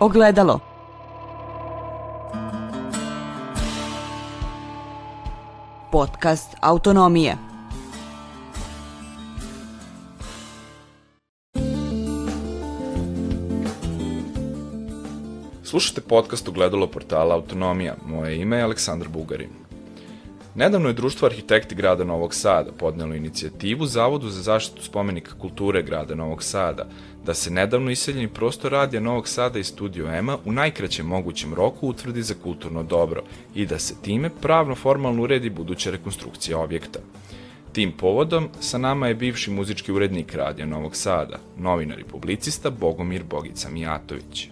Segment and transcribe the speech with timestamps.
[0.00, 0.60] Ogledalo.
[5.92, 7.36] Podcast Autonomije.
[15.64, 17.96] Slušajte podcast Ogledalo portala Autonomija.
[18.06, 19.50] Moje ime je Aleksandar Bugarin.
[20.56, 26.14] Nedavno je Društvo arhitekti grada Novog Sada podnelo inicijativu Zavodu za zaštitu spomenika kulture grada
[26.14, 26.86] Novog Sada
[27.24, 31.88] da se nedavno iseljeni prostor radija Novog Sada i Studio Ema u najkraćem mogućem roku
[31.88, 33.22] utvrdi za kulturno dobro
[33.54, 36.98] i da se time pravno formalno uredi buduća rekonstrukcija objekta.
[37.72, 43.24] Tim povodom sa nama je bivši muzički urednik radija Novog Sada, novinar i publicista Bogomir
[43.24, 44.48] Bogica Mijatović.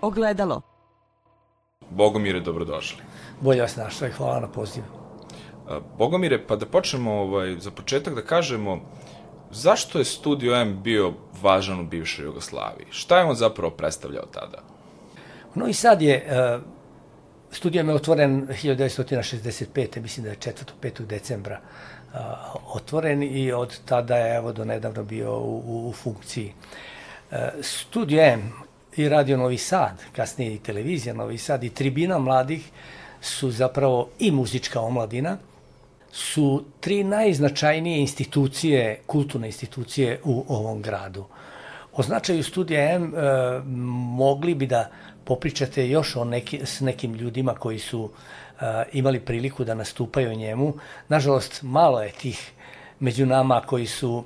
[0.00, 0.69] Ogledalo.
[1.90, 3.02] Bogomire, dobrodošli.
[3.40, 4.86] Bolje vas našao i hvala na pozivu.
[5.98, 8.80] Bogomire, pa da počnemo ovaj, za početak da kažemo
[9.50, 11.12] zašto je Studio M bio
[11.42, 12.86] važan u bivšoj Jugoslaviji?
[12.90, 14.62] Šta je on zapravo predstavljao tada?
[15.54, 16.62] Novi Sad je, uh,
[17.50, 20.00] studio je otvoren 1965.
[20.00, 20.52] mislim da je 4.
[20.82, 21.06] 5.
[21.06, 22.20] decembra uh,
[22.74, 26.52] otvoren i od tada je evo do nedavno bio u, u, u funkciji.
[27.30, 28.52] Uh, studio M
[28.96, 32.70] i Radio Novi Sad, kasnije i televizija Novi Sad i tribina mladih
[33.20, 35.36] su zapravo i muzička omladina,
[36.12, 41.24] su tri najznačajnije institucije, kulturne institucije u ovom gradu.
[41.92, 43.18] O značaju studija M e,
[44.16, 44.90] mogli bi da
[45.24, 48.10] popričate još o neki, s nekim ljudima koji su
[48.60, 50.74] e, imali priliku da nastupaju njemu.
[51.08, 52.52] Nažalost, malo je tih
[53.00, 54.24] među nama koji su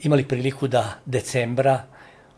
[0.00, 1.93] imali priliku da decembra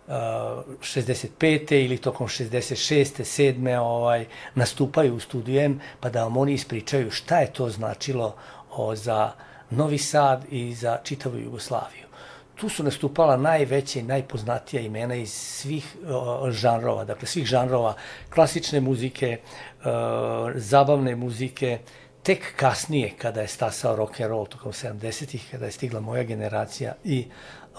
[0.09, 1.85] 65.
[1.85, 3.23] ili tokom 66.
[3.23, 3.79] 7.
[3.79, 8.37] ovaj, nastupaju u studiju M, pa da vam oni ispričaju šta je to značilo
[8.71, 9.33] o, za
[9.71, 12.07] Novi Sad i za čitavu Jugoslaviju.
[12.55, 17.95] Tu su nastupala najveće i najpoznatija imena iz svih o, žanrova, dakle svih žanrova
[18.34, 19.38] klasične muzike,
[19.84, 21.78] o, zabavne muzike,
[22.23, 26.94] tek kasnije kada je stasao rock and roll tokom 70-ih, kada je stigla moja generacija
[27.05, 27.27] i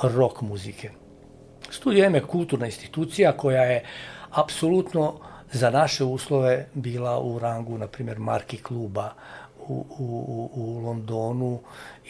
[0.03, 1.06] rock muzike.
[1.69, 3.83] Studio M je kulturna institucija koja je
[4.31, 5.19] apsolutno
[5.51, 9.13] za naše uslove bila u rangu, na primjer, marki kluba
[9.67, 11.59] u, u, u Londonu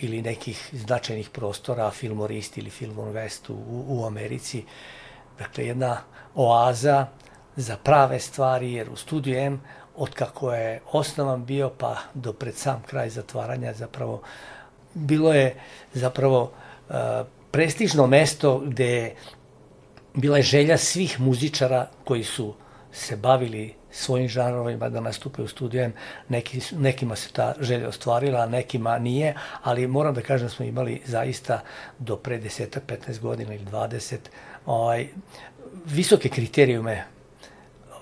[0.01, 4.63] ili nekih značajnih prostora, Filmorist ili Filmon West u, u Americi.
[5.39, 5.97] Dakle, jedna
[6.35, 7.07] oaza
[7.55, 9.61] za prave stvari, jer u Studio M,
[9.95, 14.21] od kako je osnovan bio, pa do pred sam kraj zatvaranja, zapravo,
[14.93, 15.55] bilo je
[15.93, 16.41] zapravo
[16.89, 16.95] uh,
[17.51, 19.15] prestižno mesto gde
[20.17, 22.53] bila je želja svih muzičara koji su
[22.91, 25.91] se bavili svojim žanrovima da nastupaju u studiju
[26.29, 31.01] Neki, nekima se ta želja ostvarila, nekima nije, ali moram da kažem da smo imali
[31.05, 31.61] zaista
[31.99, 34.17] do pre 10-15 godina ili 20
[34.65, 35.07] ovaj,
[35.85, 37.03] visoke kriterijume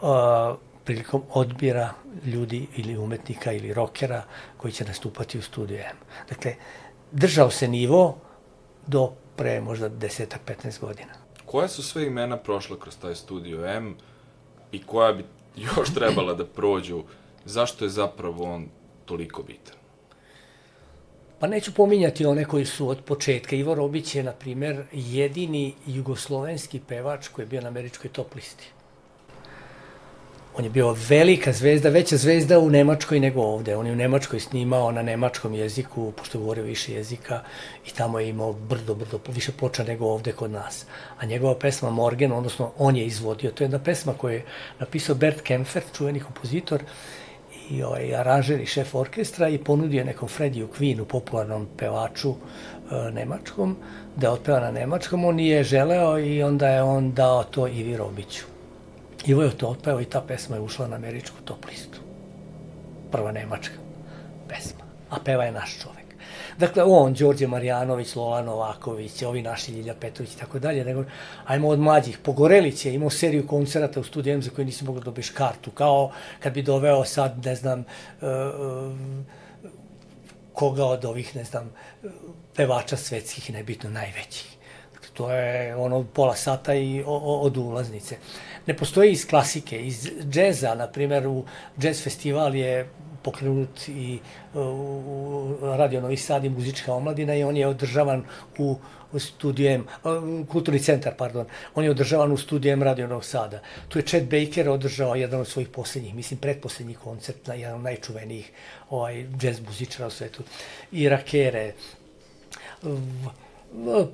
[0.01, 1.89] uh, prilikom odbira
[2.25, 4.23] ljudi ili umetnika ili rokera
[4.57, 5.83] koji će nastupati u studiju.
[6.29, 6.55] Dakle,
[7.11, 8.17] držao se nivo
[8.87, 13.95] do pre možda 10-15 godina koja su sve imena prošla kroz taj studio M
[14.71, 15.25] i koja bi
[15.55, 17.03] još trebala da prođu,
[17.45, 18.67] zašto je zapravo on
[19.05, 19.75] toliko bitan?
[21.39, 23.55] Pa neću pominjati one koji su od početka.
[23.55, 28.74] Ivo Robić je, na primer, jedini jugoslovenski pevač koji je bio na američkoj top listi.
[30.57, 33.75] On je bio velika zvezda, veća zvezda u Nemačkoj nego ovde.
[33.75, 37.41] On je u Nemačkoj snimao na nemačkom jeziku, pošto je govorio više jezika
[37.87, 40.85] i tamo je imao brdo, brdo, više ploča nego ovde kod nas.
[41.19, 44.45] A njegova pesma Morgan, odnosno on je izvodio, to je jedna pesma koju je
[44.79, 46.83] napisao Bert Kempfert, čuveni kompozitor,
[47.69, 53.77] i ovaj, aranžer i šef orkestra i ponudio nekom Freddiju Queenu, popularnom pevaču e, nemačkom,
[54.15, 55.25] da otpeva na nemačkom.
[55.25, 58.54] On nije želeo i onda je on dao to Ivi Robiću.
[59.25, 61.99] Ivo je to otpeo i ta pesma je ušla na američku top listu.
[63.11, 63.75] Prva nemačka
[64.47, 64.83] pesma.
[65.09, 66.05] A peva je naš čovek.
[66.57, 71.03] Dakle, on, Đorđe Marjanović, Lola Novaković, ovi naši Ljilja Petrović i tako dalje, nego,
[71.45, 72.17] ajmo od mlađih.
[72.17, 76.11] Pogorelić je imao seriju koncerata u studiju za koje nisi mogao da dobiješ kartu, kao
[76.39, 78.95] kad bi doveo sad, ne znam, uh, uh,
[80.53, 81.71] koga od ovih, ne znam,
[82.55, 84.57] pevača svetskih, nebitno najvećih.
[84.93, 88.17] Dakle, to je ono pola sata i o, o, od ulaznice
[88.67, 91.43] ne postoji iz klasike, iz džeza, na primjer u
[91.79, 92.89] džez festival je
[93.23, 94.19] pokrenut i
[94.53, 98.23] u Radio Novi Sad i muzička omladina i on je održavan
[98.57, 98.77] u
[99.19, 99.85] studijem,
[100.51, 101.45] kulturni centar, pardon,
[101.75, 103.61] on je održavan u studijem Radio Novog Sada.
[103.87, 107.83] Tu je Chet Baker održao jedan od svojih poslednjih, mislim, predposlednjih koncert, na jedan od
[107.83, 108.51] najčuvenijih
[108.89, 110.43] ovaj, džez muzičara u svetu.
[110.91, 111.73] I Rakere,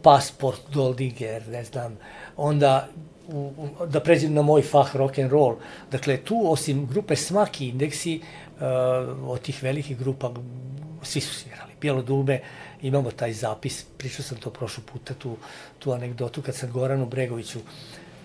[0.01, 1.97] Pasport, Goldinger, ne znam,
[2.37, 2.87] onda
[3.31, 5.55] u, da pređem na moj fah rock and roll.
[5.91, 8.61] Dakle, tu osim grupe Smaki indeksi, uh,
[9.29, 10.31] od tih velikih grupa,
[11.03, 11.71] svi su svirali.
[11.81, 12.39] Bijelo dube,
[12.81, 15.37] imamo taj zapis, pričao sam to prošlo puta, tu,
[15.79, 17.59] tu anegdotu, kad sam Goranu Bregoviću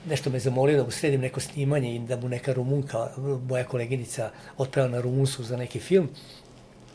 [0.09, 3.09] nešto me zamolio da mu sredim neko snimanje i da mu neka rumunka,
[3.49, 6.09] moja koleginica, otpeva na rumunsku za neki film.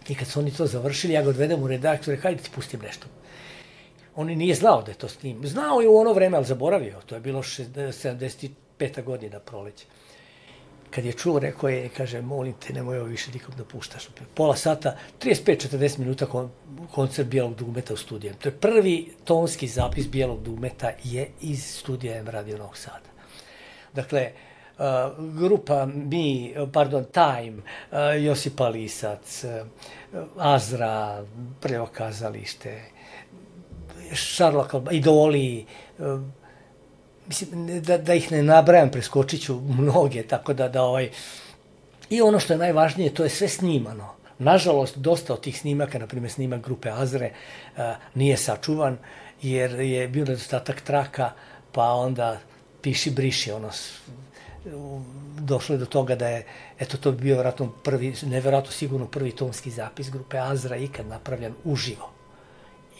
[0.09, 3.07] I kad su oni to završili, ja ga odvedem u rekao, hajde ti pustim nešto.
[4.15, 5.47] On nije znao da je to snim.
[5.47, 7.01] Znao je u ono vreme, ali zaboravio.
[7.05, 9.03] To je bilo 75.
[9.03, 9.85] godina proleće.
[10.89, 14.07] Kad je čuo, rekao je, kaže, molim te, nemoj ovo više nikom da puštaš.
[14.33, 16.27] Pola sata, 35-40 minuta
[16.91, 18.35] koncert Bijelog dugmeta u studijem.
[18.35, 23.11] To je prvi tonski zapis Bijelog dugmeta je iz studija M Radio Novog Sada.
[23.93, 24.31] Dakle,
[24.77, 24.85] uh,
[25.39, 29.67] grupa Mi, pardon, Time, uh, Josipa Lisac, uh,
[30.37, 31.25] Azra,
[31.59, 32.81] prvo kazalište,
[34.67, 35.65] Kalba, Idoli,
[35.99, 36.21] uh,
[37.27, 41.09] mislim, da, da ih ne nabrajam, preskočit ću mnoge, tako da, da ovaj...
[42.09, 44.09] I ono što je najvažnije, to je sve snimano.
[44.39, 47.31] Nažalost, dosta od tih snimaka, na primjer snimak grupe Azre,
[47.77, 48.97] a, nije sačuvan,
[49.41, 51.31] jer je bio nedostatak traka,
[51.71, 52.39] pa onda
[52.81, 53.69] piši, briši, ono,
[55.39, 56.45] došlo je do toga da je,
[56.79, 61.53] eto, to bi bio vjerojatno prvi, nevjerojatno sigurno prvi tonski zapis grupe Azra ikad napravljen
[61.63, 62.09] uživo.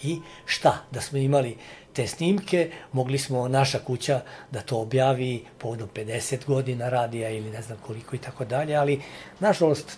[0.03, 0.86] I šta?
[0.92, 1.57] Da smo imali
[1.94, 4.21] te snimke, mogli smo naša kuća
[4.51, 9.01] da to objavi povodom 50 godina radija ili ne znam koliko i tako dalje, ali
[9.39, 9.98] nažalost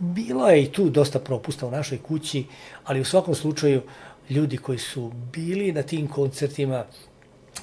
[0.00, 2.44] bilo je i tu dosta propusta u našoj kući,
[2.84, 3.82] ali u svakom slučaju
[4.30, 6.84] ljudi koji su bili na tim koncertima,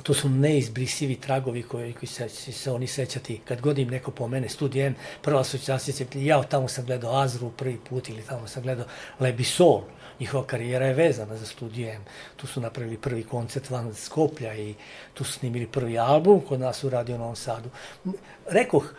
[0.04, 3.40] to su neizbrisivi tragovi koji, koji se, se oni sećati.
[3.46, 7.50] Kad god im neko pomene Studio M, prva asocijacija se ja tamo sam gledao Azru
[7.50, 8.86] prvi put ili tamo sam gledao
[9.20, 9.82] Lebisol
[10.20, 12.02] njihova karijera je vezana za Studio M.
[12.36, 14.74] Tu su napravili prvi koncert van Skoplja i
[15.14, 17.70] tu su snimili prvi album kod nas u Radio Novom Sadu.
[18.50, 18.94] Rekoh,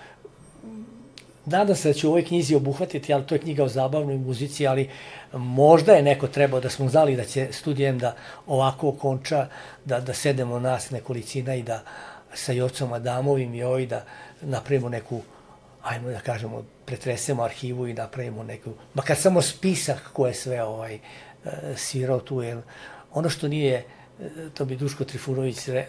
[1.47, 4.67] nadam se da ću u ovoj knjizi obuhvatiti, ali to je knjiga o zabavnoj muzici,
[4.67, 4.91] ali
[5.33, 8.15] možda je neko trebao da smo znali da će studijem da
[8.47, 9.49] ovako okonča,
[9.85, 11.83] da, da sedemo nas nekolicina i da
[12.35, 14.05] sa Jocom Adamovim i ovaj da
[14.41, 15.21] napravimo neku
[15.87, 20.95] ajmo da kažemo, pretresemo arhivu i napravimo neku, makar samo spisak ko je sve ovaj,
[20.95, 21.01] e,
[21.77, 22.59] svirao tu, jer
[23.13, 23.85] ono što nije,
[24.21, 25.89] e, to bi Duško Trifunović re, e,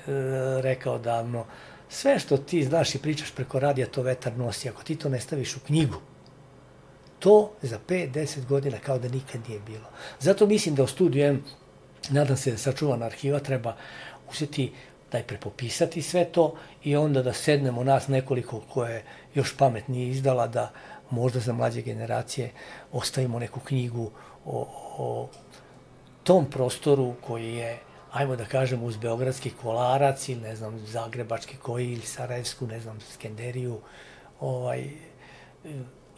[0.61, 1.45] rekao davno,
[1.89, 4.69] sve što ti znaš i pričaš preko radija, to vetar nosi.
[4.69, 6.01] Ako ti to ne staviš u knjigu,
[7.19, 9.89] to za 5-10 godina kao da nikad nije bilo.
[10.19, 11.43] Zato mislim da u studiju M,
[12.09, 13.75] nadam se da sačuvana arhiva, treba
[14.29, 14.73] uzeti
[15.11, 19.03] najpre popisati sve to i onda da sednemo nas nekoliko koje
[19.35, 20.71] još pamet nije izdala da
[21.09, 22.51] možda za mlađe generacije
[22.91, 24.11] ostavimo neku knjigu
[24.45, 24.67] o,
[24.97, 25.29] o
[26.23, 27.77] tom prostoru koji je
[28.11, 32.99] ajmo da kažemo uz Beogradski kolarac ili ne znam Zagrebački koji ili Sarajevsku, ne znam
[33.13, 33.79] Skenderiju
[34.39, 34.89] ovaj,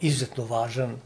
[0.00, 0.96] izuzetno važan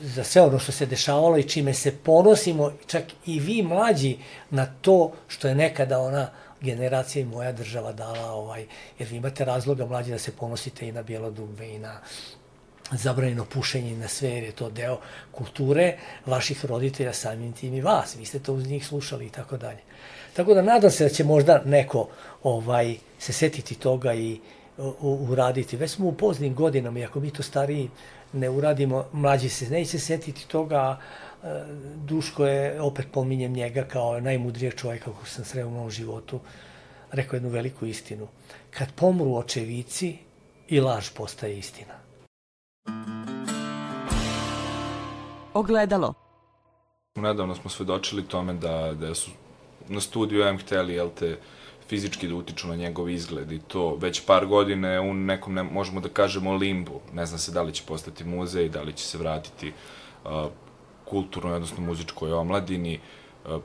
[0.00, 4.18] za sve ono što se dešavalo i čime se ponosimo, čak i vi mlađi,
[4.50, 6.30] na to što je nekada ona
[6.64, 8.66] generacija i moja država dala, ovaj,
[8.98, 12.00] jer vi imate razloga mlađi da se ponosite i na bijelo dugme i na
[12.90, 14.98] zabranjeno pušenje i na sve, jer je to deo
[15.32, 15.96] kulture
[16.26, 18.16] vaših roditelja, samim tim i vas.
[18.16, 19.80] Vi ste to uz njih slušali i tako dalje.
[20.36, 22.08] Tako da nadam se da će možda neko
[22.42, 24.40] ovaj se setiti toga i
[25.00, 25.76] uraditi.
[25.76, 27.90] Već smo u poznim godinama i ako mi to stariji
[28.32, 31.00] ne uradimo, mlađi se neće setiti toga,
[32.04, 36.40] Duško je, opet pominjem njega kao najmudrijeg čovjeka kog sam sreo u mom životu,
[37.10, 38.28] rekao jednu veliku istinu.
[38.70, 40.16] Kad pomru očevici,
[40.68, 41.94] i laž postaje istina.
[45.54, 46.14] Ogledalo.
[47.14, 49.30] Nedavno smo svedočili tome da, da su
[49.88, 51.38] na studiju M hteli, jel te,
[51.88, 56.00] fizički da utiču na njegov izgled i to već par godine u nekom, ne, možemo
[56.00, 57.00] da kažemo, limbu.
[57.12, 59.72] Ne zna se da li će postati muzej, da li će se vratiti
[60.24, 60.30] uh,
[61.04, 63.58] kulturnoj, odnosno muzičkoj omladini, e,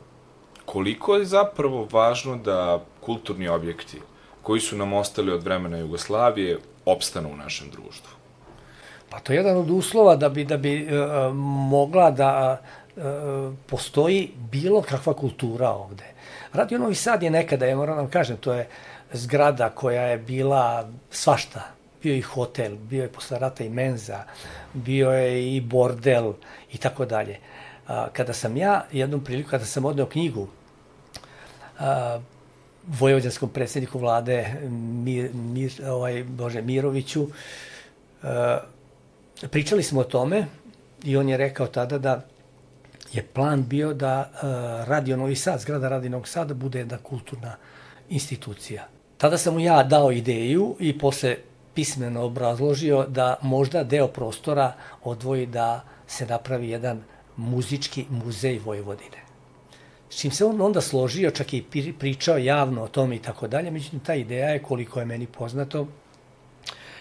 [0.65, 4.01] koliko je zapravo važno da kulturni objekti
[4.43, 8.19] koji su nam ostali od vremena Jugoslavije opstanu u našem društvu?
[9.09, 11.33] Pa to je jedan od uslova da bi, da bi uh,
[11.69, 12.57] mogla da
[12.95, 13.03] uh,
[13.67, 16.05] postoji bilo kakva kultura ovde.
[16.53, 18.67] Radio Novi Sad je nekada, ja moram da vam kažem, to je
[19.13, 21.78] zgrada koja je bila svašta.
[22.03, 24.23] Bio i hotel, bio je posle rata i menza,
[24.73, 26.33] bio je i bordel
[26.71, 27.37] i tako dalje.
[28.13, 30.47] Kada sam ja jednom priliku, kada sam odneo knjigu
[31.79, 32.19] a,
[32.87, 34.55] vojvođanskom predsjedniku vlade
[35.03, 37.27] Mir, Mir, ovaj, Bože, Miroviću,
[38.23, 38.59] a,
[39.51, 40.45] pričali smo o tome
[41.03, 42.21] i on je rekao tada da
[43.13, 44.39] je plan bio da uh,
[44.87, 47.55] Radio Novi Sad, zgrada Radio Novog Sada, bude jedna kulturna
[48.09, 48.87] institucija.
[49.17, 51.37] Tada sam mu ja dao ideju i posle
[51.79, 57.03] pismeno obrazložio da možda deo prostora odvoji da se napravi jedan
[57.37, 59.23] muzički muzej Vojvodine.
[60.09, 61.63] S čim se on onda složio, čak i
[61.99, 65.87] pričao javno o tome i tako dalje, međutim ta ideja je, koliko je meni poznato,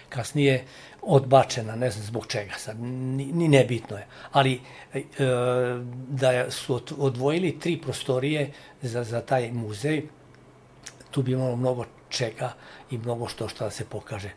[0.08, 0.64] kasnije
[1.02, 4.06] odbačena, ne znam zbog čega sad, ni, ni nebitno je.
[4.32, 4.60] Ali
[4.94, 5.02] e,
[6.08, 10.02] da su odvojili tri prostorije za, za taj muzej,
[11.10, 12.52] tu bi imalo mnogo čega
[12.90, 14.30] i mnogo što što da se pokaže.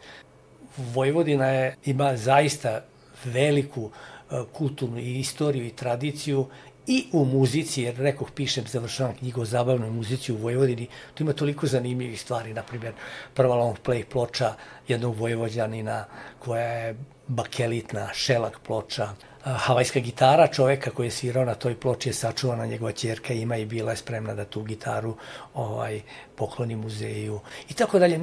[0.78, 2.82] Vojvodina je, ima zaista
[3.26, 6.46] veliku e, kulturnu i istoriju i tradiciju
[6.88, 11.34] i u muzici, jer rekoh, pišem, završavam knjigu o zabavnoj muzici u Vojvodini, tu ima
[11.34, 12.94] toliko zanimljivih stvari, na primjer,
[13.34, 14.54] prva long play ploča
[14.88, 16.06] jednog vojvođanina
[16.40, 16.96] koja je
[17.28, 19.10] bakelitna, šelak ploča,
[19.44, 23.66] havajska gitara čoveka koji je svirao na toj ploči je sačuvana, njegova ćerka ima i
[23.66, 25.16] bila je spremna da tu gitaru
[25.54, 26.02] ovaj,
[26.36, 28.20] pokloni muzeju i tako dalje.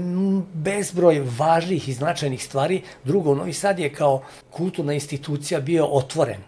[0.52, 2.82] Bezbroj važnih i značajnih stvari.
[3.04, 6.40] Drugo, Novi Sad je kao kulturna institucija bio otvoren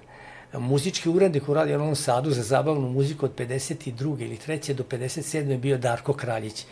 [0.59, 4.25] muzički urednik u Radio Novom Sadu za zabavnu muziku od 52.
[4.25, 4.73] ili 3.
[4.73, 5.51] do 57.
[5.51, 6.65] je bio Darko Kraljić,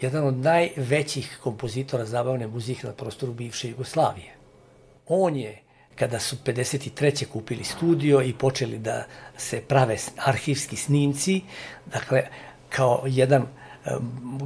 [0.00, 4.34] jedan od najvećih kompozitora zabavne muzike na prostoru bivše Jugoslavije.
[5.08, 5.63] On je,
[5.94, 7.26] kada su 53.
[7.26, 9.04] kupili studio i počeli da
[9.36, 11.40] se prave arhivski snimci,
[11.86, 12.22] dakle,
[12.68, 13.46] kao jedan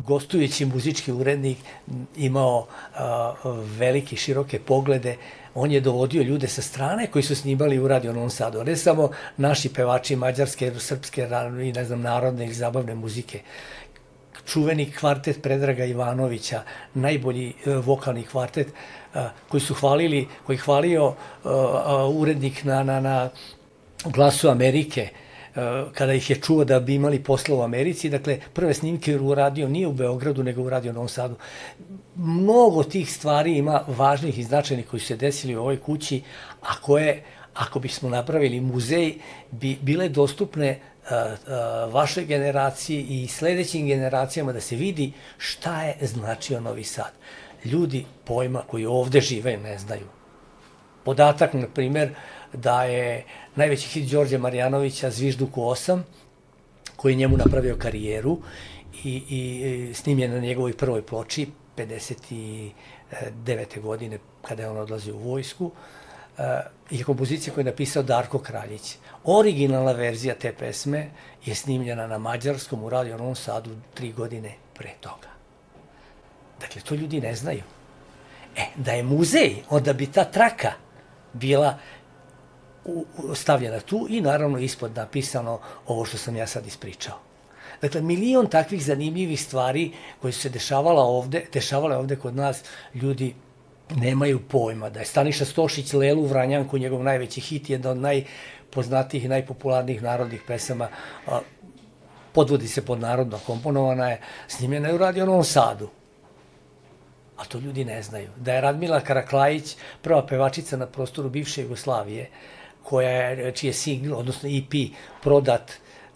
[0.07, 1.59] gostujući muzički urednik
[2.17, 2.67] imao
[3.79, 5.17] velike široke poglede
[5.61, 9.11] on je dovodio ljude sa strane koji su snimali u Radio Novom Sadu, ne samo
[9.37, 11.29] naši pevači mađarske, srpske
[11.65, 13.41] i ne znam, narodne ili zabavne muzike.
[14.49, 16.63] Čuveni kvartet Predraga Ivanovića,
[16.95, 18.69] najbolji e, vokalni kvartet
[19.15, 21.49] e, koji su hvalili, koji hvalio e,
[22.15, 23.31] urednik na, na, na
[24.05, 25.09] glasu Amerike,
[25.95, 28.11] kada ih je čuo da bi imali posla u Americi.
[28.11, 31.35] Dakle, prve snimke uradio nije u Beogradu, nego u Radio Novom Sadu.
[32.15, 36.23] Mnogo tih stvari ima važnih i značajnih koji su se desili u ovoj kući,
[36.61, 37.23] a koje,
[37.55, 39.15] ako bismo napravili muzej,
[39.51, 40.79] bi bile dostupne
[41.91, 47.13] vašoj generaciji i sledećim generacijama da se vidi šta je značio Novi Sad.
[47.65, 50.07] Ljudi pojma koji ovde žive ne znaju.
[51.05, 52.15] Podatak, na primer,
[52.53, 53.25] da je
[53.57, 56.01] najveći hit Đorđe Marjanovića Zvižduku 8,
[56.97, 58.39] koji je njemu napravio karijeru
[59.05, 61.47] i, i snimljen na njegovoj prvoj ploči
[61.77, 62.73] 59.
[63.83, 65.71] godine kada je on odlazio u vojsku
[66.91, 68.97] je kompozicija koju je napisao Darko Kraljić.
[69.31, 71.11] Originalna verzija te pesme
[71.45, 75.29] je snimljena na mađarskom u Radio Novom Sadu tri godine pre toga.
[76.61, 77.63] Dakle, to ljudi ne znaju.
[78.57, 80.73] E, da je muzej, onda bi ta traka
[81.33, 81.79] bila
[83.35, 87.19] stavljena tu i naravno ispod napisano ovo što sam ja sad ispričao.
[87.83, 92.63] Dakle, milion takvih zanimljivih stvari koje su se dešavala ovde, dešavale ovde kod nas,
[92.95, 93.35] ljudi
[93.97, 94.91] nemaju pojma.
[94.91, 100.43] Da je Staniša Stošić Lelu Vranjanku, njegov najveći hit, jedna od najpoznatijih i najpopularnijih narodnih
[100.47, 100.89] pesama,
[102.33, 105.89] podvodi se pod narodno, komponovana je, snimljena je u Radio Novom Sadu.
[107.37, 108.29] A to ljudi ne znaju.
[108.37, 112.31] Da je Radmila Karaklajić, prva pevačica na prostoru bivše Jugoslavije,
[112.83, 114.93] koja je, čiji je single, odnosno EP,
[115.23, 115.73] prodat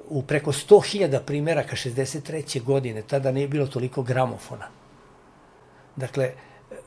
[0.09, 2.63] u preko 100.000 primjeraka 63.
[2.63, 4.69] godine, tada nije bilo toliko gramofona.
[5.97, 6.33] Dakle,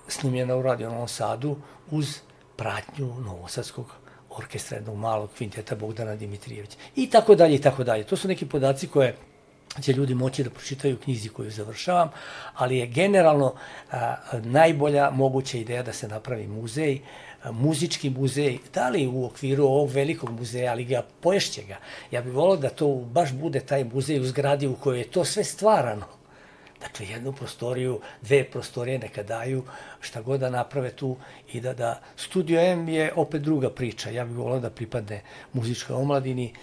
[0.08, 1.58] snimljena u Radio Novom Sadu
[1.92, 2.20] uz
[2.56, 3.96] pratnju Novosadskog
[4.30, 6.78] orkestra jednog malog kvinteta Bogdana Dimitrijevića.
[6.96, 8.04] I tako dalje, i tako dalje.
[8.04, 9.16] To su neki podaci koje
[9.82, 12.10] će ljudi moći da pročitaju knjizi koju završavam,
[12.54, 13.54] ali je generalno
[13.92, 17.00] a, najbolja moguća ideja da se napravi muzej,
[17.44, 21.78] a, muzički muzej, da li u okviru ovog velikog muzeja, ali ga poješće ga.
[22.12, 25.26] Ja bih volao da to baš bude taj muzej u zgradi u kojoj je to
[25.26, 26.06] sve stvarano.
[26.80, 29.64] Dakle, jednu prostoriju, dve prostorije neka daju,
[30.00, 31.18] šta god da naprave tu
[31.54, 34.10] i da, da Studio M je opet druga priča.
[34.10, 35.22] Ja bih volao da pripadne
[35.54, 36.54] muzičkoj omladini,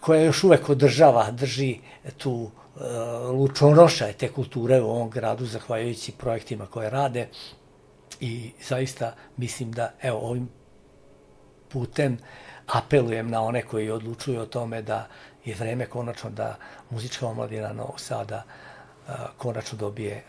[0.00, 1.78] koja još uvek održava, drži
[2.18, 2.50] tu uh,
[3.30, 7.28] lučonoša te kulture u ovom gradu, zahvaljujući projektima koje rade
[8.20, 10.48] i zaista mislim da, evo, ovim
[11.68, 12.18] putem
[12.66, 15.08] apelujem na one koji odlučuju o tome da
[15.44, 16.56] je vreme konačno da
[16.90, 18.42] muzička omladina Novog Sada
[19.36, 20.24] konačno dobije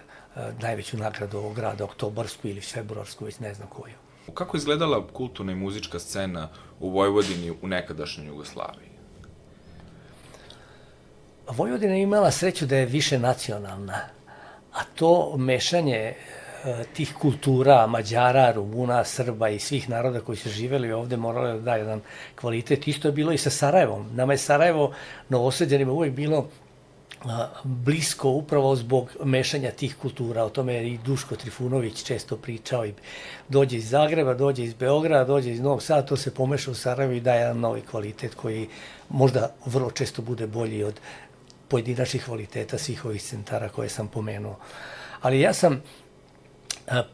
[0.61, 3.93] najveću nagradu ovog grada, oktobarsku ili februarsku, već ne znam koju.
[4.33, 6.49] Kako izgledala kulturna i muzička scena
[6.79, 8.89] u Vojvodini u nekadašnjoj Jugoslaviji?
[11.47, 13.99] Vojvodina je imala sreću da je više nacionalna,
[14.73, 16.13] a to mešanje
[16.93, 21.75] tih kultura, Mađara, Rumuna, Srba i svih naroda koji su živeli ovde morali da da
[21.75, 22.01] jedan
[22.41, 22.87] kvalitet.
[22.87, 24.15] Isto je bilo i sa Sarajevom.
[24.15, 24.93] Nama je Sarajevo
[25.29, 26.47] novoseđanima uvek bilo
[27.63, 30.43] blisko upravo zbog mešanja tih kultura.
[30.43, 32.93] O tome je i Duško Trifunović često pričao i
[33.49, 37.13] dođe iz Zagreba, dođe iz Beograda, dođe iz Novog Sada, to se pomeša u Sarajevo
[37.13, 38.67] i daje jedan novi kvalitet koji
[39.09, 40.99] možda vrlo često bude bolji od
[41.67, 44.59] pojedinačnih kvaliteta svih ovih centara koje sam pomenuo.
[45.21, 45.83] Ali ja sam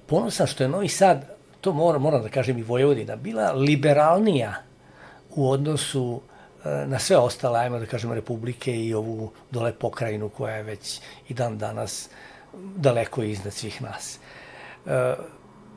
[0.05, 4.55] ponosan što je Novi Sad, to moram, moram da kažem i Vojvodina, bila liberalnija
[5.29, 6.21] u odnosu
[6.63, 10.99] na sve ostale, ajmo da kažemo, republike i ovu dole pokrajinu koja je već
[11.29, 12.09] i dan danas
[12.75, 14.19] daleko iznad svih nas.
[14.85, 15.15] E,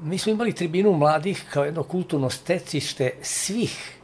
[0.01, 3.99] mi smo imali tribinu mladih kao jedno kulturno stecište svih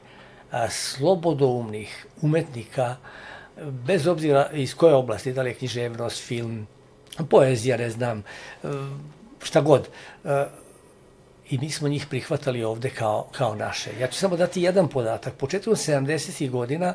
[0.71, 2.97] slobodoumnih umetnika,
[3.63, 6.67] bez obzira iz koje oblasti, da li je književnost, film,
[7.31, 8.69] poezija, ne znam, e,
[9.43, 9.89] šta god.
[10.25, 10.47] E,
[11.51, 13.91] i mi smo njih prihvatali ovde kao, kao naše.
[14.01, 15.35] Ja ću samo dati jedan podatak.
[15.35, 16.51] Početkom 70.
[16.51, 16.95] godina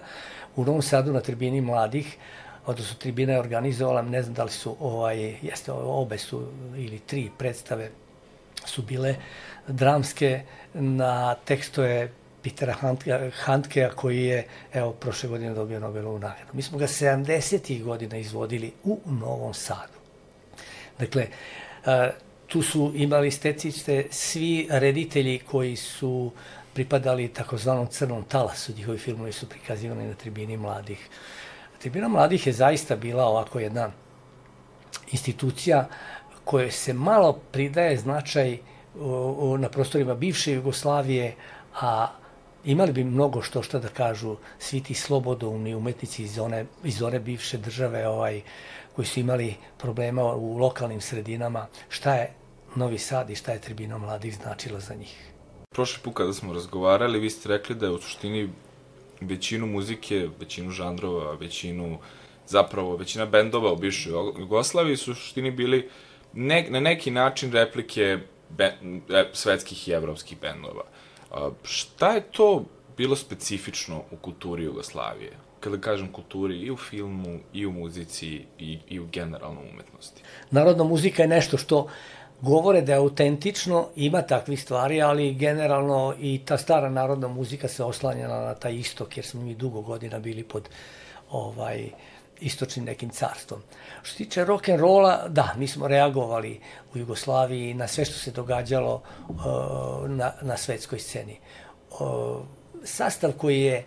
[0.55, 2.17] u Novom Sadu na tribini mladih,
[2.65, 7.29] odnosno tribina je organizovala, ne znam da li su, ovaj, jeste, obe su ili tri
[7.37, 7.89] predstave
[8.65, 9.15] su bile
[9.67, 10.41] dramske
[10.73, 12.11] na tekstove
[12.43, 12.75] Petera
[13.33, 16.51] Handkea koji je, evo, prošle godine dobio Nobelovu nagradu.
[16.53, 17.83] Mi smo ga 70.
[17.83, 19.99] godina izvodili u Novom Sadu.
[20.99, 21.27] Dakle,
[22.53, 26.31] tu su imali stecište svi reditelji koji su
[26.73, 31.09] pripadali takozvanom crnom talasu, njihovi filmovi su prikazivani na tribini mladih.
[31.79, 33.91] Tribina mladih je zaista bila ovako jedna
[35.11, 35.87] institucija
[36.43, 38.57] koja se malo pridaje značaj
[39.59, 41.35] na prostorima bivše Jugoslavije,
[41.81, 42.07] a
[42.65, 47.19] imali bi mnogo što šta da kažu svi ti slobodovni umetnici iz one, iz one
[47.19, 48.41] bivše države ovaj,
[48.95, 52.33] koji su imali problema u lokalnim sredinama, šta je
[52.75, 55.31] Novi Sad i šta je tribina mladih značila za njih.
[55.69, 58.49] Prošli put kada smo razgovarali, vi ste rekli da je u suštini
[59.21, 61.97] većinu muzike, većinu žandrova, većinu,
[62.47, 65.89] zapravo većina bendova u bivšoj Jugoslaviji su u suštini bili
[66.33, 68.17] ne, na neki način replike
[68.49, 68.73] be,
[69.33, 70.83] svetskih i evropskih bendova.
[71.31, 72.65] A, šta je to
[72.97, 75.31] bilo specifično u kulturi Jugoslavije?
[75.59, 80.21] Kada kažem kulturi i u filmu, i u muzici, i, i u generalno umetnosti.
[80.51, 81.87] Narodna muzika je nešto što
[82.43, 87.83] govore da je autentično, ima takvih stvari, ali generalno i ta stara narodna muzika se
[87.83, 90.69] oslanjala na taj istok, jer smo mi dugo godina bili pod
[91.31, 91.89] ovaj
[92.41, 93.61] istočnim nekim carstvom.
[94.01, 96.59] Što se tiče rock and rolla, da, mi smo reagovali
[96.93, 99.35] u Jugoslaviji na sve što se događalo uh,
[100.09, 101.37] na, na svetskoj sceni.
[101.91, 102.41] Uh,
[102.83, 103.85] sastav koji je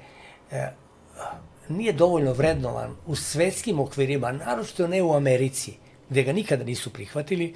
[0.51, 0.57] uh,
[1.69, 5.77] nije dovoljno vrednovan u svetskim okvirima, naročito ne u Americi,
[6.09, 7.55] gde ga nikada nisu prihvatili,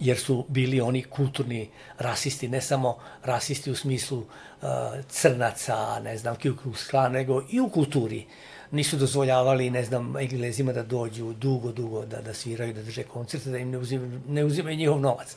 [0.00, 4.68] jer su bili oni kulturni rasisti, ne samo rasisti u smislu uh,
[5.08, 8.26] crnaca, ne znam, Ku Klux nego i u kulturi.
[8.70, 13.50] Nisu dozvoljavali, ne znam, englezima da dođu dugo, dugo, da, da sviraju, da drže koncerte,
[13.50, 15.36] da im ne uzimaju, ne uzimaju njihov novac.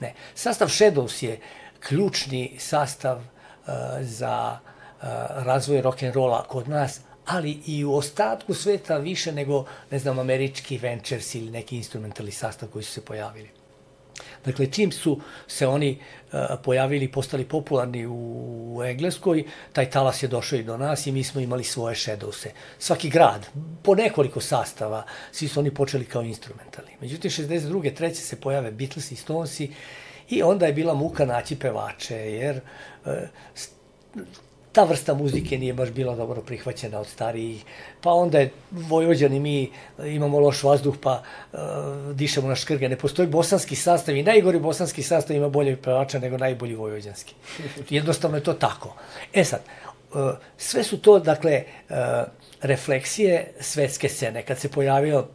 [0.00, 0.14] Ne.
[0.34, 1.40] Sastav Shadows je
[1.80, 9.32] ključni sastav uh, za uh, razvoj rock'n'rolla kod nas, ali i u ostatku sveta više
[9.32, 13.61] nego, ne znam, američki Ventures ili neki instrumentalni sastav koji su se pojavili.
[14.44, 15.98] Dakle, čim su se oni
[16.32, 21.24] uh, pojavili, postali popularni u, Engleskoj, taj talas je došao i do nas i mi
[21.24, 22.48] smo imali svoje shadowse.
[22.78, 23.46] Svaki grad,
[23.82, 26.88] po nekoliko sastava, svi su oni počeli kao instrumentali.
[27.00, 27.94] Međutim, 62.
[27.94, 29.70] treće se pojave Beatles i Stonesi
[30.28, 32.60] i onda je bila muka naći pevače, jer
[33.04, 33.12] uh,
[34.72, 37.64] ta vrsta muzike nije baš bila dobro prihvaćena od starijih,
[38.00, 39.70] pa onda je Vojvođani mi
[40.04, 41.58] imamo loš vazduh, pa uh,
[42.14, 42.88] dišemo na škrge.
[42.88, 47.34] Ne postoji bosanski sastav i najgori bosanski sastav ima bolje pevača nego najbolji vojvođanski.
[47.90, 48.94] Jednostavno je to tako.
[49.32, 49.60] E sad,
[50.14, 51.96] uh, sve su to, dakle, uh,
[52.62, 54.42] refleksije svetske scene.
[54.42, 55.26] Kad se pojavio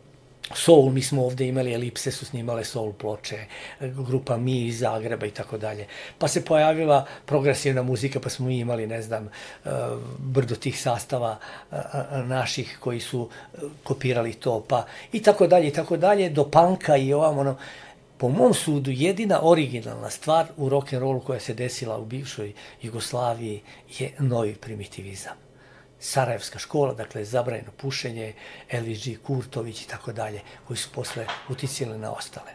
[0.55, 3.45] Soul, mi smo ovde imali, Elipse su snimale Soul ploče,
[3.79, 5.87] grupa Mi iz Zagreba i tako dalje.
[6.17, 9.69] Pa se pojavila progresivna muzika, pa smo imali, ne znam, e,
[10.19, 11.37] brdo tih sastava
[11.71, 11.77] e,
[12.25, 16.97] naših koji su e, kopirali to, pa i tako dalje, i tako dalje, do panka
[16.97, 17.57] i ovam, ono,
[18.17, 23.61] po mom sudu, jedina originalna stvar u rock'n'rollu koja se desila u bivšoj Jugoslaviji
[23.99, 25.46] je novi primitivizam.
[25.99, 28.33] Sarajevska škola, dakle zabrajeno pušenje,
[28.69, 29.15] Elvis G.
[29.17, 32.51] Kurtović i tako dalje, koji su posle uticili na ostale.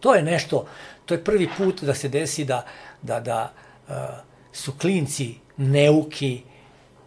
[0.00, 0.66] To je nešto,
[1.06, 2.66] to je prvi put da se desi da,
[3.02, 3.52] da, da
[3.88, 3.94] uh,
[4.52, 6.42] su klinci neuki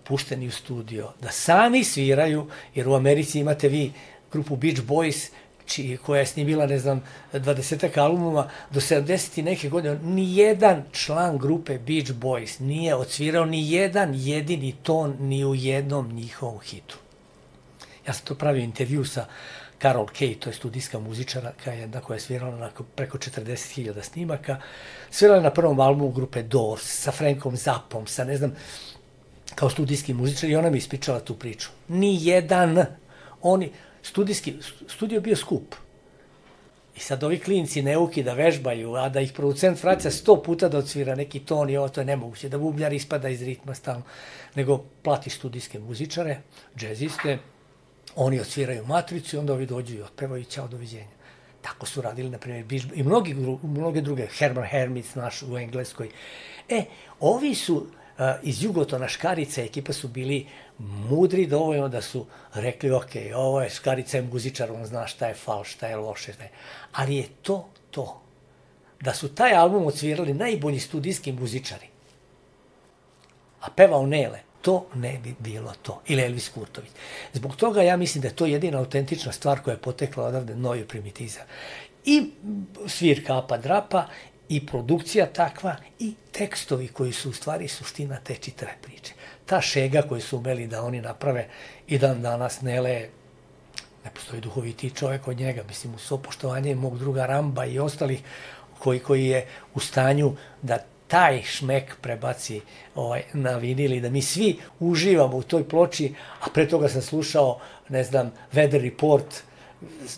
[0.03, 3.93] pušteni u studio, da sami sviraju, jer u Americi imate vi
[4.31, 5.29] grupu Beach Boys,
[5.65, 9.43] čiji, koja je snimila, ne znam, 20 albuma, do 70.
[9.43, 15.45] neke godine, ni jedan član grupe Beach Boys nije odsvirao ni jedan jedini ton ni
[15.45, 16.97] u jednom njihovom hitu.
[18.07, 19.25] Ja sam to pravio intervju sa
[19.81, 24.57] Carol Kay, to je studijska muzičarka, jedna koja je svirala na preko 40.000 snimaka.
[25.09, 28.55] Svirala na prvom albumu grupe Doors, sa Frankom Zappom, sa ne znam,
[29.55, 31.69] kao studijski muzičar i ona mi ispričala tu priču.
[31.87, 32.85] Ni jedan.
[33.41, 33.71] Oni,
[34.03, 34.53] studijski,
[34.87, 35.75] studio bio skup.
[36.95, 40.77] I sad ovi klinci neuki da vežbaju, a da ih producent vraća sto puta da
[40.77, 44.03] odsvira neki ton i ovo to je nemoguće, da bubnjar ispada iz ritma stalno,
[44.55, 46.41] nego plati studijske muzičare,
[46.77, 47.37] džeziste,
[48.15, 51.07] oni odsviraju matricu i onda ovi dođu i otpevaju i ćao, doviđenja.
[51.61, 56.09] Tako su radili, na primjer, i mnogi, mnoge druge, Herman Hermits naš u Engleskoj.
[56.69, 56.83] E,
[57.19, 57.87] ovi su
[58.43, 60.47] iz Jugotona Škarica ekipa su bili
[60.79, 65.33] mudri dovoljno da su rekli, ok, ovo je Škarica je muzičar, on zna šta je
[65.33, 66.49] fal, šta je loše, šta je.
[66.91, 68.21] Ali je to to.
[69.01, 71.87] Da su taj album odsvirali najbolji studijski muzičari,
[73.61, 76.01] a pevao Nele, to ne bi bilo to.
[76.07, 76.91] Ili Elvis Kurtović.
[77.33, 80.87] Zbog toga ja mislim da je to jedina autentična stvar koja je potekla odavde novi
[80.87, 81.43] primitizam.
[82.05, 82.31] I
[82.87, 84.05] svirka apa drapa
[84.49, 89.13] i produkcija takva i tekstovi koji su u stvari suština te čitave priče.
[89.45, 91.47] Ta šega koju su umeli da oni naprave
[91.87, 93.07] i dan danas Nele
[94.05, 98.21] ne postoji duhoviti čovjek od njega, mislim, u sopoštovanje mog druga Ramba i ostalih
[98.79, 100.77] koji, koji je u stanju da
[101.07, 102.61] taj šmek prebaci
[102.95, 107.59] ovaj, na vinil da mi svi uživamo u toj ploči, a pre toga sam slušao,
[107.89, 109.43] ne znam, Weather Report,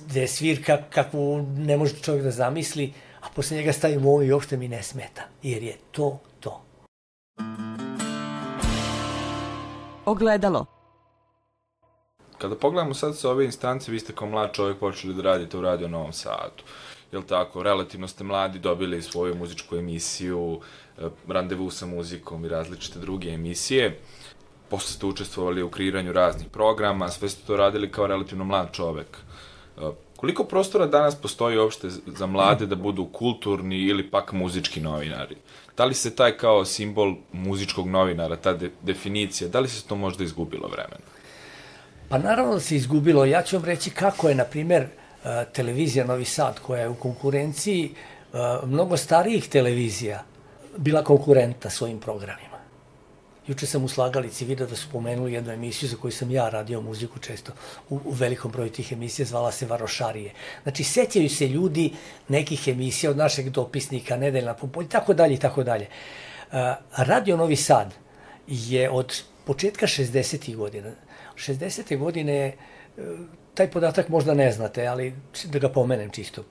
[0.08, 2.94] gde je svirka kakvu ne može čovjek da zamisli,
[3.26, 6.62] a posle njega stavim ovo i uopšte mi ne smeta, jer je to to.
[10.06, 10.66] Ogledalo.
[12.38, 15.62] Kada pogledamo sad sa ove instance, vi ste kao mlad čovjek počeli da radite u
[15.62, 16.64] Radio Novom Sadu.
[17.12, 17.64] Jel tako?
[17.64, 20.60] Relativno ste mladi, dobili svoju muzičku emisiju,
[20.98, 24.00] eh, randevu sa muzikom i različite druge emisije.
[24.70, 29.18] Posle ste učestvovali u kreiranju raznih programa, sve ste to radili kao relativno mlad čovek.
[30.15, 35.36] Koliko prostora danas postoji uopšte za mlade da budu kulturni ili pak muzički novinari?
[35.78, 39.95] Da li se taj kao simbol muzičkog novinara, ta de, definicija, da li se to
[39.95, 41.06] možda izgubilo vremena?
[42.10, 43.25] Pa naravno da se izgubilo.
[43.25, 46.95] Ja ću vam reći kako je, na primer, e, televizija Novi Sad, koja je u
[46.95, 50.23] konkurenciji e, mnogo starijih televizija,
[50.78, 52.55] bila konkurenta svojim programima.
[53.47, 56.81] Juče sam u Slagalici vidio da su pomenuli jednu emisiju za koju sam ja radio
[56.81, 57.51] muziku često
[57.89, 60.31] u, u velikom broju tih emisija, zvala se Varošarije.
[60.63, 61.93] Znači, sećaju se ljudi
[62.27, 65.88] nekih emisija od našeg dopisnika, Nedeljna popolj, tako dalje i tako dalje.
[66.97, 67.93] Radio Novi Sad
[68.47, 70.55] je od početka 60.
[70.55, 70.91] godina,
[71.36, 71.97] 60.
[71.97, 72.53] godine, e,
[73.53, 76.43] taj podatak možda ne znate, ali da ga pomenem čisto.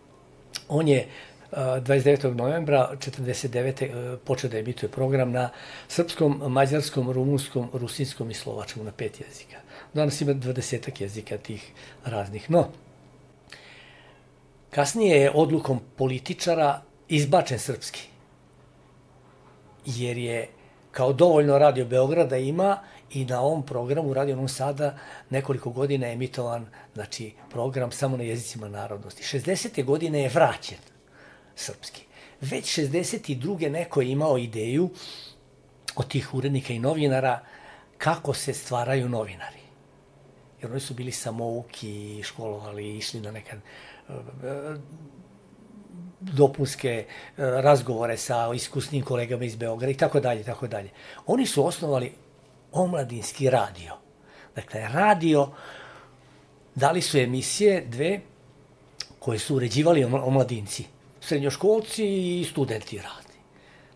[0.69, 1.09] On je
[1.57, 2.35] 29.
[2.35, 3.83] novembra 49.
[3.83, 5.51] E, počeo da emituje program na
[5.89, 9.57] srpskom, mađarskom, rumunskom, rusinskom i slovačkom na pet jezika.
[9.95, 11.73] Danas ima 20 jezika tih
[12.05, 12.51] raznih.
[12.51, 12.69] No,
[14.71, 18.09] kasnije je odlukom političara izbačen srpski.
[19.87, 20.49] Jer je
[20.91, 22.79] kao dovoljno radio Beograda ima
[23.11, 24.99] i na ovom programu Radio Novom Sada
[25.31, 29.39] nekoliko godina je emitovan znači, program samo na jezicima narodnosti.
[29.39, 29.85] 60.
[29.85, 30.94] godine je vraćen
[31.57, 32.05] srpski.
[32.41, 33.71] Već 62.
[33.71, 34.91] neko je imao ideju
[35.97, 37.41] od tih urednika i novinara
[37.99, 39.59] kako se stvaraju novinari.
[40.63, 44.13] Jer oni su bili samouki, školovali, išli na nekad e,
[46.21, 50.91] dopunske e, razgovore sa iskusnim kolegama iz Beograda i tako dalje, tako dalje.
[51.27, 52.13] Oni su osnovali
[52.73, 53.97] omladinski radio.
[54.55, 55.49] Dakle, radio,
[56.75, 58.21] dali su emisije dve
[59.19, 60.94] koje su uređivali omladinci
[61.27, 62.05] srednjoškolci
[62.41, 63.35] i studenti radi.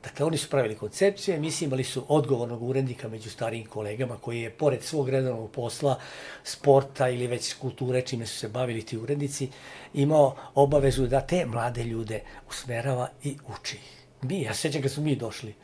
[0.02, 4.50] Dakle, oni su pravili koncepcije, mislim, imali su odgovornog urednika među starijim kolegama koji je,
[4.50, 5.98] pored svog redovnog posla,
[6.44, 9.48] sporta ili već kulture, čime su se bavili ti urednici,
[9.94, 13.78] imao obavezu da te mlade ljude usmerava i uči.
[14.22, 15.54] Mi, ja sećam kad smo mi došli,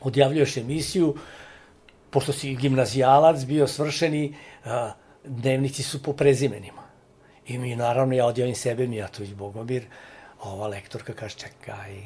[0.00, 1.16] odjavljuješ emisiju,
[2.10, 4.34] pošto si gimnazijalac, bio svršeni,
[5.24, 6.82] dnevnici su po prezimenima.
[7.46, 9.86] I mi, naravno, ja odjavim sebe, Mijatović Bogomir,
[10.42, 11.96] ova lektorka kaže, čekaj,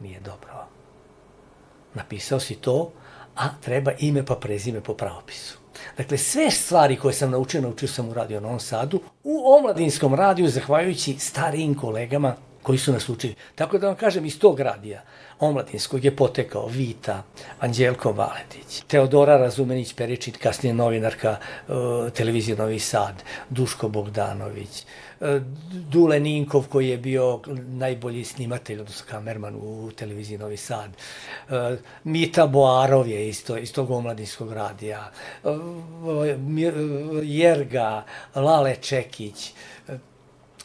[0.00, 0.66] nije dobro.
[1.94, 2.92] Napisao si to,
[3.36, 5.58] a treba ime pa prezime po pravopisu.
[5.96, 10.48] Dakle, sve stvari koje sam naučio, naučio sam u Radio Novom Sadu, u omladinskom radiju,
[10.48, 13.34] zahvaljujući starijim kolegama koji su nas učili.
[13.54, 15.02] Tako da vam kažem, iz tog radija,
[15.42, 17.22] omladinskog je potekao Vita,
[17.60, 21.36] Anđelko Valetić, Teodora Razumenić Peričin, kasnije novinarka
[21.68, 21.74] uh,
[22.12, 24.84] televizije Novi Sad, Duško Bogdanović,
[25.20, 25.28] uh,
[25.72, 31.54] Dule Ninkov koji je bio najbolji snimatelj, odnosno kamerman u televiziji Novi Sad, uh,
[32.04, 35.10] Mita Boarov je isto, iz tog omladinskog radija,
[37.22, 39.52] Jerga, Lale Čekić,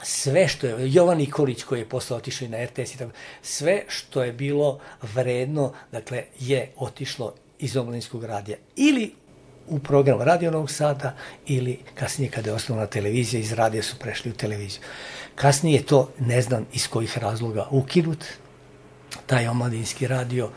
[0.03, 3.83] sve što je, Jovan Nikolić koji je posle otišao i na RTS i tako, sve
[3.87, 8.57] što je bilo vredno, dakle, je otišlo iz omladinskog radija.
[8.75, 9.13] Ili
[9.67, 14.31] u program Radio Novog Sada ili kasnije kada je osnovna televizija, iz radija su prešli
[14.31, 14.81] u televiziju.
[15.35, 18.25] Kasnije je to, ne znam iz kojih razloga, ukinut,
[19.25, 20.49] taj omladinski radio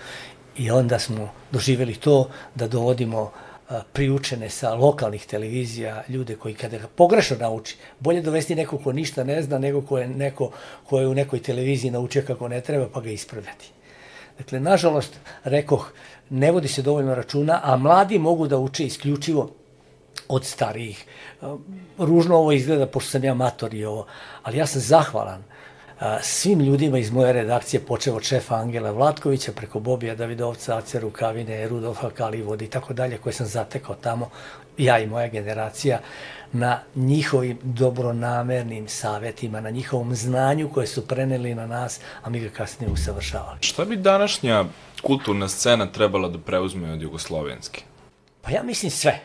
[0.57, 3.50] i onda smo doživeli to da dovodimo uh,
[3.93, 9.25] priučene sa lokalnih televizija, ljude koji kada ga pogrešno nauči, bolje dovesti neko ko ništa
[9.25, 10.51] ne zna nego ko je neko
[10.85, 13.71] ko je u nekoj televiziji naučio kako ne treba pa ga ispravljati.
[14.39, 15.93] Dakle, nažalost, rekoh,
[16.31, 19.51] ne vodi se dovoljno računa, a mladi mogu da uče isključivo
[20.29, 21.05] od starijih.
[21.99, 24.07] Ružno ovo izgleda, pošto sam ja mator i ovo,
[24.43, 25.43] ali ja sam zahvalan
[26.23, 31.69] svim ljudima iz moje redakcije, počeo od šefa Angela Vlatkovića, preko Bobija Davidovca, Ace Rukavine,
[31.69, 34.31] Rudolfa Kalivode i tako dalje, koje sam zatekao tamo,
[34.79, 36.01] ja i moja generacija,
[36.53, 42.49] na njihovim dobronamernim savetima, na njihovom znanju koje su preneli na nas, a mi ga
[42.49, 43.59] kasnije usavršavali.
[43.61, 44.65] Šta bi današnja
[45.03, 47.83] kulturna scena trebala da preuzme od Jugoslovenske?
[48.43, 49.21] Pa ja mislim sve.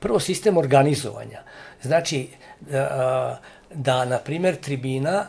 [0.00, 1.42] Prvo, sistem organizovanja.
[1.82, 2.28] Znači,
[2.60, 3.40] da,
[3.74, 5.26] da na primer, tribina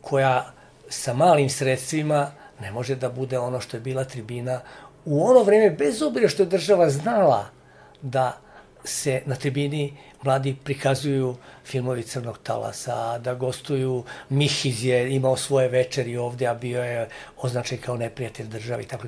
[0.00, 0.52] koja
[0.88, 2.30] sa malim sredstvima
[2.60, 4.60] ne može da bude ono što je bila tribina
[5.04, 7.46] u ono vreme, bez obira što je država znala
[8.02, 8.38] da
[8.84, 16.16] se na tribini mladi prikazuju filmovi Crnog talasa, da gostuju Mihiz je imao svoje večeri
[16.16, 19.06] ovde, a bio je označen kao neprijatelj države i tako.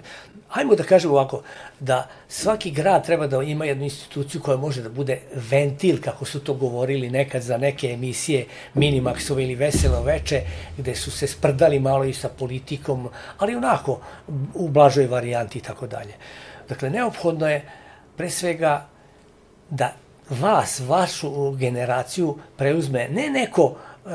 [0.48, 1.42] Hajmo da kažemo ovako,
[1.80, 6.40] da svaki grad treba da ima jednu instituciju koja može da bude ventil, kako su
[6.40, 10.42] to govorili nekad za neke emisije Minimaxove ili Veselo veče,
[10.78, 14.00] gde su se sprdali malo i sa politikom, ali onako
[14.54, 16.14] u blažoj varijanti i tako dalje.
[16.68, 17.64] Dakle, neophodno je
[18.16, 18.86] pre svega
[19.70, 19.92] da
[20.30, 24.10] vas, vašu generaciju preuzme ne neko uh,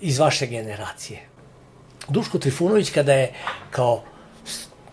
[0.00, 1.20] iz vaše generacije.
[2.08, 3.32] Duško Trifunović kada je
[3.70, 4.02] kao,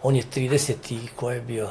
[0.04, 1.70] on je 30 i ko je bio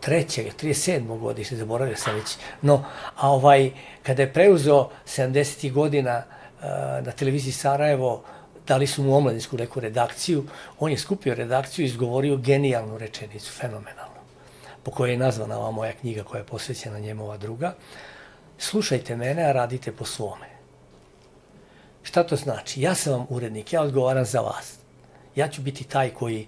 [0.00, 1.18] trećeg, 37.
[1.18, 2.36] godište, zaboravio sam već.
[2.62, 2.84] No,
[3.16, 3.70] a ovaj,
[4.02, 5.72] kada je preuzeo 70.
[5.72, 6.64] godina uh,
[7.06, 8.22] na televiziji Sarajevo,
[8.66, 10.44] dali su mu omladinsku neku redakciju,
[10.78, 14.17] on je skupio redakciju i izgovorio genijalnu rečenicu, fenomenalnu
[14.88, 17.74] po kojoj je nazvana ova moja knjiga koja je posvećena njemu, ova druga,
[18.58, 20.48] slušajte mene, a radite po svome.
[22.02, 22.80] Šta to znači?
[22.80, 24.78] Ja sam vam urednik, ja odgovaram za vas.
[25.36, 26.46] Ja ću biti taj koji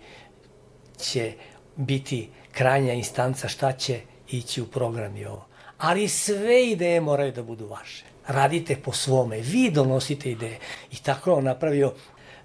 [0.98, 1.33] će
[1.76, 4.00] biti krajnja instanca šta će
[4.31, 5.46] ići u program i ovo.
[5.79, 8.05] Ali sve ideje moraju da budu vaše.
[8.26, 10.59] Radite po svome, vi donosite ideje.
[10.92, 11.92] I tako je on napravio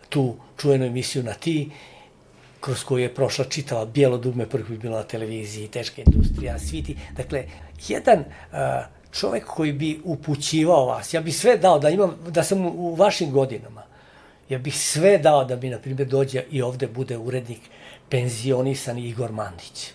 [0.09, 1.71] tu čuvenu emisiju na ti
[2.65, 6.97] kroz koju je prošla čitava bijelo dugme, prvi put bilo na televiziji, teška industrija, sviti.
[7.17, 7.43] Dakle,
[7.87, 8.57] jedan uh,
[9.11, 13.31] čovek koji bi upućivao vas, ja bih sve dao da imam, da sam u vašim
[13.31, 13.83] godinama,
[14.49, 17.69] ja bih sve dao da mi, na primjer, dođe i ovde bude urednik
[18.09, 19.91] penzionisan Igor Mandić.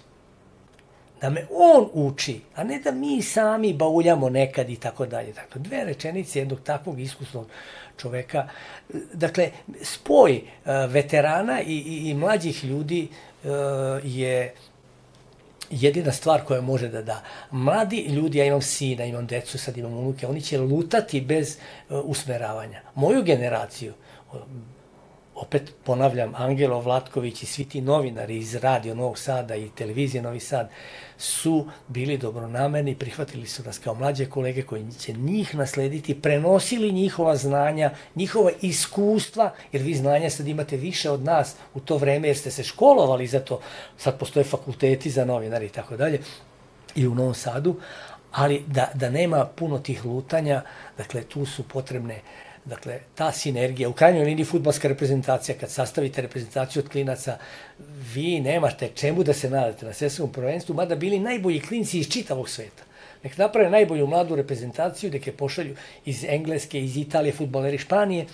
[1.21, 5.33] Da me on uči, a ne da mi sami bauljamo nekad i tako dalje.
[5.33, 7.47] Dakle, dve rečenice jednog takvog iskusnog
[8.01, 8.49] čoveka.
[9.13, 9.51] Dakle,
[9.83, 10.43] spoj e,
[10.87, 13.09] veterana i, i, i mlađih ljudi
[13.45, 13.49] e,
[14.05, 14.55] je
[15.71, 17.23] jedina stvar koja može da da.
[17.51, 22.01] Mladi ljudi, ja imam sina, imam decu, sad imam unuke, oni će lutati bez uh,
[22.05, 22.81] usmeravanja.
[22.95, 23.95] Moju generaciju,
[25.41, 30.41] opet ponavljam, Angelo Vlatković i svi ti novinari iz Radio Novog Sada i televizije Novi
[30.41, 30.71] Sad
[31.19, 37.37] su bili dobronamerni, prihvatili su nas kao mlađe kolege koji će njih naslediti, prenosili njihova
[37.37, 42.37] znanja, njihova iskustva, jer vi znanja sad imate više od nas u to vreme jer
[42.37, 43.61] ste se školovali za to,
[43.97, 46.21] sad postoje fakulteti za novinari i tako dalje,
[46.95, 47.77] i u Novom Sadu,
[48.33, 50.63] ali da, da nema puno tih lutanja,
[50.99, 56.23] dakle tu su potrebne uh, Dakle, ta sinergija, u krajnjoj liniji futbalska reprezentacija, kad sastavite
[56.23, 57.39] reprezentaciju od klinaca,
[58.15, 62.49] vi nemate čemu da se nadate na svjetskom prvenstvu, mada bili najbolji klinci iz čitavog
[62.49, 62.83] sveta.
[63.23, 68.27] Nek naprave najbolju mladu reprezentaciju, nek je pošalju iz Engleske, iz Italije, futboleri Španije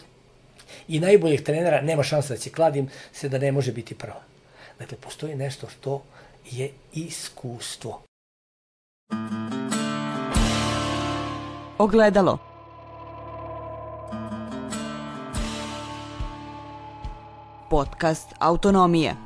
[0.88, 4.22] i najboljih trenera, nema šansa da će kladim se da ne može biti prva.
[4.78, 6.02] Dakle, postoji nešto što
[6.50, 8.02] je iskustvo.
[11.78, 12.55] Ogledalo
[17.70, 19.25] Podcast Autonomije.